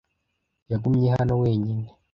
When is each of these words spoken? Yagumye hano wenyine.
Yagumye 0.71 1.07
hano 1.15 1.33
wenyine. 1.41 1.87